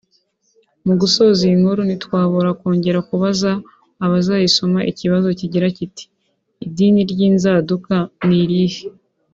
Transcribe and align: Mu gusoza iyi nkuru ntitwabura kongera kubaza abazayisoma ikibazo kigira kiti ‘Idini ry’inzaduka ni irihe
Mu 0.85 0.93
gusoza 1.01 1.39
iyi 1.47 1.55
nkuru 1.59 1.81
ntitwabura 1.85 2.49
kongera 2.59 2.99
kubaza 3.09 3.51
abazayisoma 4.05 4.79
ikibazo 4.91 5.27
kigira 5.39 5.67
kiti 5.77 6.03
‘Idini 6.65 7.01
ry’inzaduka 7.11 7.95
ni 8.27 8.37
irihe 8.43 8.81